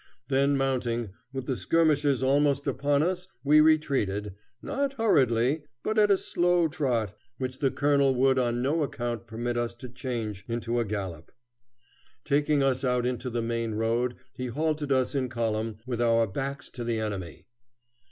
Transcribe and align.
Then 0.29 0.57
mounting, 0.57 1.11
with 1.31 1.45
the 1.45 1.55
skirmishers 1.55 2.23
almost 2.23 2.65
upon 2.65 3.03
us, 3.03 3.27
we 3.43 3.61
retreated, 3.61 4.33
not 4.59 4.93
hurriedly, 4.93 5.61
but 5.83 5.99
at 5.99 6.09
a 6.09 6.17
slow 6.17 6.67
trot, 6.67 7.13
which 7.37 7.59
the 7.59 7.69
colonel 7.69 8.15
would 8.15 8.39
on 8.39 8.63
no 8.63 8.81
account 8.81 9.27
permit 9.27 9.57
us 9.57 9.75
to 9.75 9.87
change 9.87 10.43
into 10.47 10.79
a 10.79 10.85
gallop. 10.85 11.31
Taking 12.25 12.63
us 12.63 12.83
out 12.83 13.05
into 13.05 13.29
the 13.29 13.43
main 13.43 13.75
road 13.75 14.15
he 14.33 14.47
halted 14.47 14.91
us 14.91 15.13
in 15.13 15.29
column, 15.29 15.77
with 15.85 16.01
our 16.01 16.25
backs 16.25 16.71
to 16.71 16.83
the 16.83 16.97
enemy. 16.97 17.45